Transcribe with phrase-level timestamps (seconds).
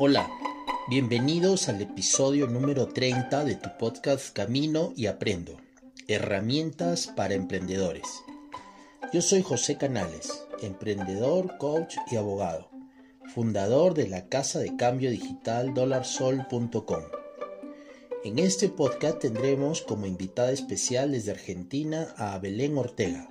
[0.00, 0.30] Hola,
[0.88, 5.56] bienvenidos al episodio número 30 de tu podcast Camino y Aprendo,
[6.06, 8.06] herramientas para emprendedores.
[9.12, 12.70] Yo soy José Canales, emprendedor, coach y abogado,
[13.34, 17.02] fundador de la casa de cambio digital dolarsol.com.
[18.22, 23.28] En este podcast tendremos como invitada especial desde Argentina a Belén Ortega.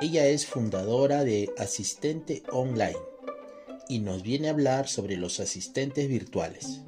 [0.00, 2.98] Ella es fundadora de Asistente Online
[3.90, 6.84] y nos viene a hablar sobre los asistentes virtuales.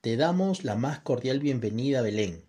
[0.00, 2.46] Te damos la más cordial bienvenida, Belén.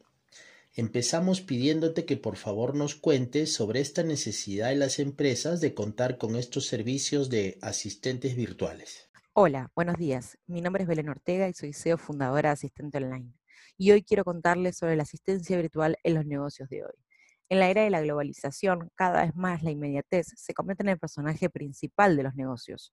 [0.73, 6.17] Empezamos pidiéndote que por favor nos cuentes sobre esta necesidad de las empresas de contar
[6.17, 9.09] con estos servicios de asistentes virtuales.
[9.33, 10.37] Hola, buenos días.
[10.47, 13.33] Mi nombre es Belén Ortega y soy CEO fundadora de Asistente Online.
[13.77, 17.04] Y hoy quiero contarles sobre la asistencia virtual en los negocios de hoy.
[17.49, 20.99] En la era de la globalización, cada vez más la inmediatez se convierte en el
[20.99, 22.91] personaje principal de los negocios.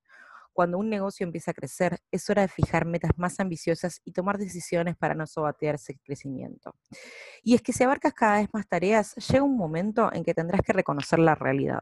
[0.53, 4.37] Cuando un negocio empieza a crecer, es hora de fijar metas más ambiciosas y tomar
[4.37, 6.75] decisiones para no sobatearse el crecimiento.
[7.43, 10.61] Y es que si abarcas cada vez más tareas, llega un momento en que tendrás
[10.61, 11.81] que reconocer la realidad.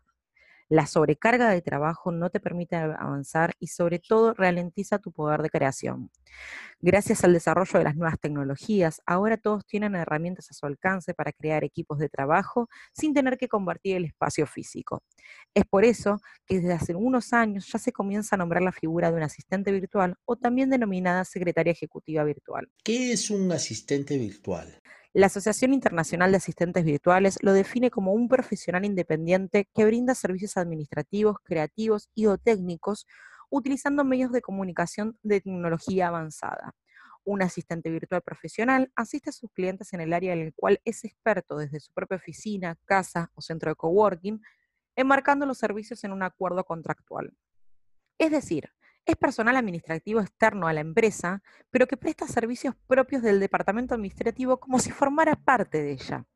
[0.71, 5.51] La sobrecarga de trabajo no te permite avanzar y sobre todo ralentiza tu poder de
[5.51, 6.13] creación.
[6.81, 11.33] Gracias al desarrollo de las nuevas tecnologías, ahora todos tienen herramientas a su alcance para
[11.33, 15.03] crear equipos de trabajo sin tener que convertir el espacio físico.
[15.55, 19.11] Es por eso que desde hace unos años ya se comienza a nombrar la figura
[19.11, 22.71] de un asistente virtual o también denominada secretaria ejecutiva virtual.
[22.85, 24.81] ¿Qué es un asistente virtual?
[25.13, 30.57] La Asociación Internacional de Asistentes Virtuales lo define como un profesional independiente que brinda servicios
[30.57, 33.09] administrativos, creativos y o técnicos
[33.51, 36.77] utilizando medios de comunicación de tecnología avanzada.
[37.25, 41.05] Un asistente virtual profesional asiste a sus clientes en el área en el cual es
[41.05, 44.41] experto desde su propia oficina, casa o centro de coworking,
[44.95, 47.35] enmarcando los servicios en un acuerdo contractual.
[48.17, 48.71] Es decir,
[49.07, 54.61] es personal administrativo externo a la empresa, pero que presta servicios propios del departamento administrativo
[54.61, 56.27] como si formara parte de ella.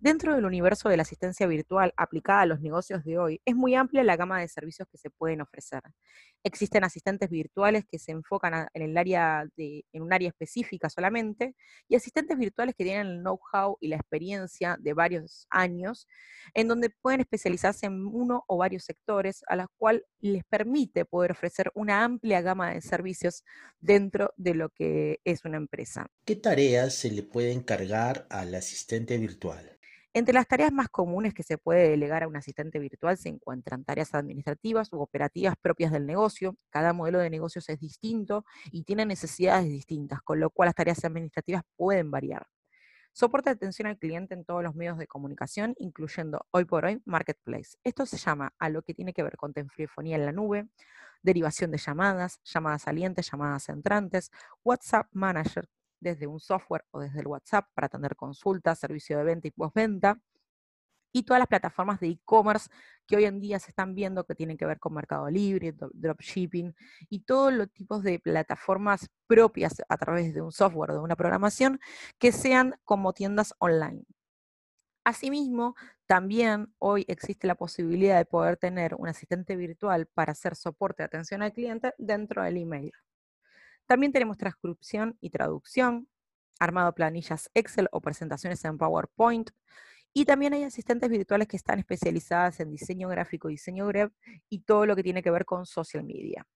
[0.00, 3.74] Dentro del universo de la asistencia virtual aplicada a los negocios de hoy, es muy
[3.74, 5.82] amplia la gama de servicios que se pueden ofrecer.
[6.44, 11.56] Existen asistentes virtuales que se enfocan en, en un área específica solamente
[11.88, 16.06] y asistentes virtuales que tienen el know-how y la experiencia de varios años,
[16.54, 21.32] en donde pueden especializarse en uno o varios sectores, a los cuales les permite poder
[21.32, 23.42] ofrecer una amplia gama de servicios
[23.80, 26.06] dentro de lo que es una empresa.
[26.24, 29.74] ¿Qué tareas se le puede encargar al asistente virtual?
[30.18, 33.84] Entre las tareas más comunes que se puede delegar a un asistente virtual se encuentran
[33.84, 36.56] tareas administrativas u operativas propias del negocio.
[36.70, 41.04] Cada modelo de negocios es distinto y tiene necesidades distintas, con lo cual las tareas
[41.04, 42.48] administrativas pueden variar.
[43.12, 47.00] Soporte de atención al cliente en todos los medios de comunicación, incluyendo hoy por hoy
[47.04, 47.78] Marketplace.
[47.84, 50.66] Esto se llama a lo que tiene que ver con telefonía en la nube,
[51.22, 54.32] derivación de llamadas, llamadas salientes, llamadas entrantes,
[54.64, 55.68] WhatsApp Manager,
[56.00, 60.20] desde un software o desde el WhatsApp para atender consultas, servicio de venta y postventa.
[61.10, 62.68] Y todas las plataformas de e-commerce
[63.06, 66.74] que hoy en día se están viendo que tienen que ver con Mercado Libre, dropshipping
[67.08, 71.16] y todos los tipos de plataformas propias a través de un software o de una
[71.16, 71.80] programación
[72.18, 74.04] que sean como tiendas online.
[75.08, 75.74] Asimismo,
[76.06, 81.06] también hoy existe la posibilidad de poder tener un asistente virtual para hacer soporte de
[81.06, 82.92] atención al cliente dentro del email.
[83.88, 86.08] También tenemos transcripción y traducción,
[86.60, 89.50] armado planillas Excel o presentaciones en PowerPoint.
[90.12, 94.12] Y también hay asistentes virtuales que están especializadas en diseño gráfico, diseño web
[94.50, 96.46] y todo lo que tiene que ver con social media.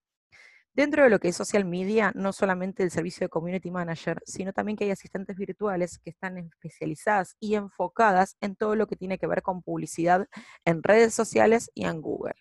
[0.75, 4.53] Dentro de lo que es social media, no solamente el servicio de community manager, sino
[4.53, 9.17] también que hay asistentes virtuales que están especializadas y enfocadas en todo lo que tiene
[9.17, 10.27] que ver con publicidad
[10.65, 12.35] en redes sociales y en Google.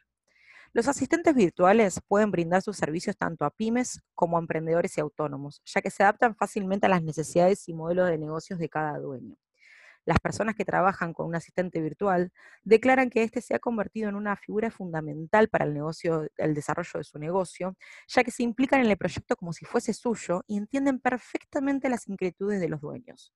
[0.74, 5.60] Los asistentes virtuales pueden brindar sus servicios tanto a pymes como a emprendedores y autónomos,
[5.66, 9.36] ya que se adaptan fácilmente a las necesidades y modelos de negocios de cada dueño.
[10.04, 12.32] Las personas que trabajan con un asistente virtual
[12.64, 16.90] declaran que éste se ha convertido en una figura fundamental para el negocio, el desarrollo
[16.94, 17.76] de su negocio,
[18.08, 22.08] ya que se implican en el proyecto como si fuese suyo y entienden perfectamente las
[22.08, 23.32] inquietudes de los dueños.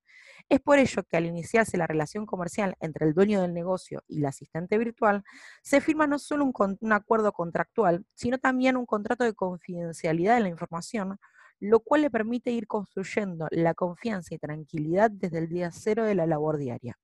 [0.48, 4.18] Es por ello que al iniciarse la relación comercial entre el dueño del negocio y
[4.18, 5.22] el asistente virtual,
[5.62, 10.42] se firma no solo un, un acuerdo contractual, sino también un contrato de confidencialidad de
[10.42, 11.18] la información,
[11.60, 16.14] lo cual le permite ir construyendo la confianza y tranquilidad desde el día cero de
[16.14, 16.98] la labor diaria.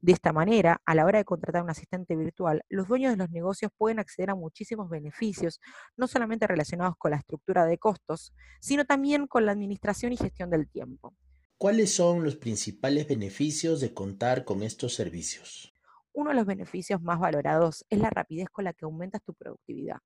[0.00, 3.30] De esta manera, a la hora de contratar un asistente virtual, los dueños de los
[3.30, 5.60] negocios pueden acceder a muchísimos beneficios,
[5.96, 10.50] no solamente relacionados con la estructura de costos, sino también con la administración y gestión
[10.50, 11.14] del tiempo.
[11.56, 15.74] ¿Cuáles son los principales beneficios de contar con estos servicios?
[16.12, 19.98] Uno de los beneficios más valorados es la rapidez con la que aumentas tu productividad.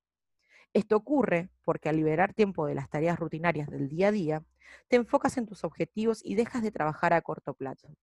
[0.73, 4.43] Esto ocurre porque al liberar tiempo de las tareas rutinarias del día a día,
[4.87, 7.95] te enfocas en tus objetivos y dejas de trabajar a corto plazo.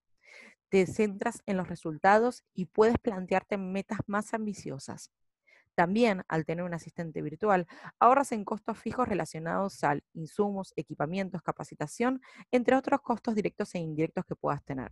[0.69, 5.11] Te centras en los resultados y puedes plantearte metas más ambiciosas.
[5.75, 7.67] También, al tener un asistente virtual,
[7.99, 12.21] ahorras en costos fijos relacionados al insumos, equipamientos, capacitación,
[12.51, 14.91] entre otros costos directos e indirectos que puedas tener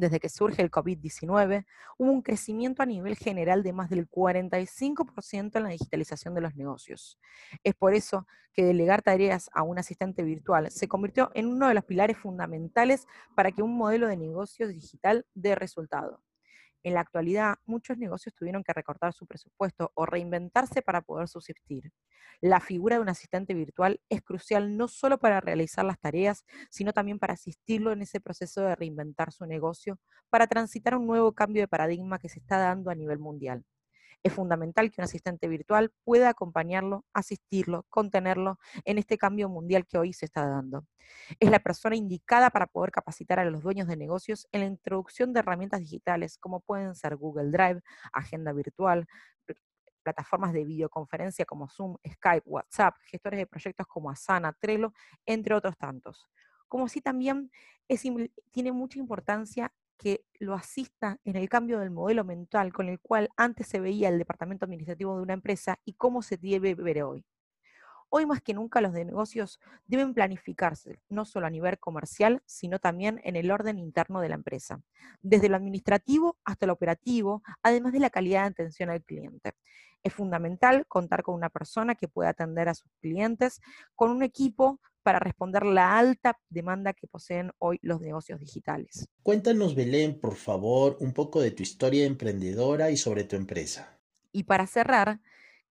[0.00, 1.66] desde que surge el COVID-19,
[1.98, 6.56] hubo un crecimiento a nivel general de más del 45% en la digitalización de los
[6.56, 7.18] negocios.
[7.62, 11.74] Es por eso que delegar tareas a un asistente virtual se convirtió en uno de
[11.74, 13.06] los pilares fundamentales
[13.36, 16.22] para que un modelo de negocios digital dé resultado.
[16.82, 21.92] En la actualidad, muchos negocios tuvieron que recortar su presupuesto o reinventarse para poder subsistir.
[22.40, 26.92] La figura de un asistente virtual es crucial no solo para realizar las tareas, sino
[26.94, 29.98] también para asistirlo en ese proceso de reinventar su negocio,
[30.30, 33.64] para transitar un nuevo cambio de paradigma que se está dando a nivel mundial.
[34.22, 39.96] Es fundamental que un asistente virtual pueda acompañarlo, asistirlo, contenerlo en este cambio mundial que
[39.96, 40.86] hoy se está dando.
[41.38, 45.32] Es la persona indicada para poder capacitar a los dueños de negocios en la introducción
[45.32, 47.80] de herramientas digitales como pueden ser Google Drive,
[48.12, 49.06] agenda virtual,
[50.02, 54.92] plataformas de videoconferencia como Zoom, Skype, WhatsApp, gestores de proyectos como Asana, Trello,
[55.26, 56.28] entre otros tantos.
[56.68, 57.50] Como si también
[58.50, 63.28] tiene mucha importancia que lo asista en el cambio del modelo mental con el cual
[63.36, 67.24] antes se veía el departamento administrativo de una empresa y cómo se debe ver hoy.
[68.12, 73.20] Hoy más que nunca los negocios deben planificarse, no solo a nivel comercial, sino también
[73.22, 74.82] en el orden interno de la empresa,
[75.22, 79.54] desde lo administrativo hasta lo operativo, además de la calidad de atención al cliente.
[80.02, 83.60] Es fundamental contar con una persona que pueda atender a sus clientes,
[83.94, 89.08] con un equipo para responder la alta demanda que poseen hoy los negocios digitales.
[89.22, 94.00] Cuéntanos, Belén, por favor, un poco de tu historia emprendedora y sobre tu empresa.
[94.32, 95.20] Y para cerrar,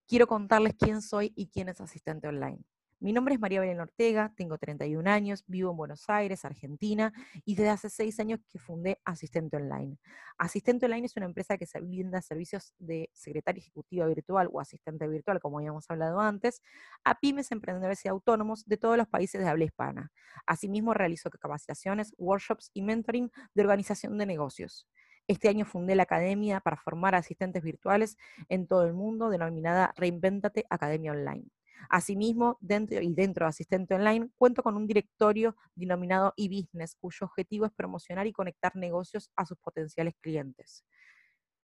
[0.09, 2.57] quiero contarles quién soy y quién es Asistente Online.
[2.99, 7.13] Mi nombre es María Belén Ortega, tengo 31 años, vivo en Buenos Aires, Argentina,
[7.45, 9.97] y desde hace seis años que fundé Asistente Online.
[10.37, 15.07] Asistente Online es una empresa que se brinda servicios de secretaria ejecutiva virtual o asistente
[15.07, 16.61] virtual, como habíamos hablado antes,
[17.05, 20.11] a pymes, emprendedores y autónomos de todos los países de habla hispana.
[20.45, 24.87] Asimismo, realizo capacitaciones, workshops y mentoring de organización de negocios.
[25.29, 28.17] Este año fundé la academia para formar asistentes virtuales
[28.49, 31.45] en todo el mundo, denominada Reinventate Academia Online.
[31.87, 37.67] Asimismo, dentro y dentro de Asistente Online, cuento con un directorio denominado eBusiness, cuyo objetivo
[37.67, 40.83] es promocionar y conectar negocios a sus potenciales clientes.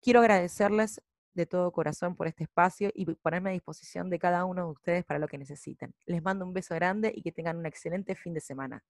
[0.01, 0.99] Quiero agradecerles
[1.35, 5.05] de todo corazón por este espacio y ponerme a disposición de cada uno de ustedes
[5.05, 5.93] para lo que necesiten.
[6.07, 8.83] Les mando un beso grande y que tengan un excelente fin de semana.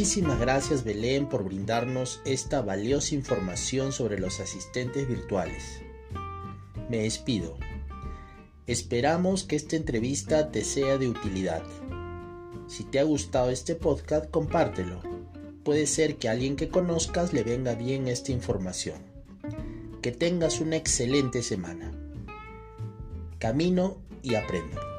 [0.00, 5.82] Muchísimas gracias Belén por brindarnos esta valiosa información sobre los asistentes virtuales.
[6.88, 7.58] Me despido.
[8.66, 11.62] Esperamos que esta entrevista te sea de utilidad.
[12.66, 15.02] Si te ha gustado este podcast, compártelo.
[15.64, 19.02] Puede ser que a alguien que conozcas le venga bien esta información.
[20.00, 21.92] Que tengas una excelente semana.
[23.38, 24.89] Camino y aprendo.